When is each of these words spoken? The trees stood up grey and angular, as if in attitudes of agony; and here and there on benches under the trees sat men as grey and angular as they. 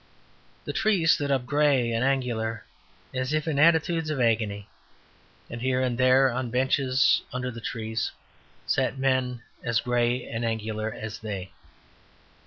The 0.65 0.73
trees 0.73 1.11
stood 1.11 1.29
up 1.29 1.45
grey 1.45 1.91
and 1.91 2.03
angular, 2.03 2.65
as 3.13 3.33
if 3.33 3.47
in 3.47 3.59
attitudes 3.59 4.09
of 4.09 4.19
agony; 4.19 4.67
and 5.47 5.61
here 5.61 5.79
and 5.79 5.95
there 5.95 6.31
on 6.31 6.49
benches 6.49 7.21
under 7.31 7.51
the 7.51 7.61
trees 7.61 8.11
sat 8.65 8.97
men 8.97 9.43
as 9.63 9.79
grey 9.81 10.25
and 10.25 10.43
angular 10.43 10.91
as 10.91 11.19
they. 11.19 11.51